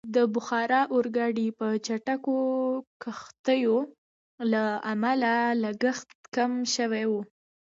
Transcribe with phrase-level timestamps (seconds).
[0.15, 2.37] د بخار اورګاډي او چټکو
[3.03, 3.77] کښتیو
[4.51, 7.21] له امله لګښت کم شوی وو.